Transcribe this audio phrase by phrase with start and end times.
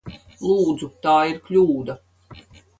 [0.45, 0.89] Lūdzu!
[1.05, 2.01] Tā ir kļūda!